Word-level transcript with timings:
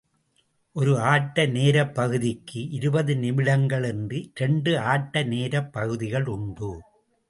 ஒரு 0.75 0.93
ஆட்ட 0.99 1.45
நேரப்பகுதிக்கு 1.47 2.61
இருபது 2.71 3.15
நிமிடங்கள் 3.15 3.83
என்று 3.83 4.19
இரண்டு 4.33 4.79
ஆட்ட 4.93 5.23
நேரப்பகுதிகள் 5.23 6.27
உண்டு. 6.37 6.71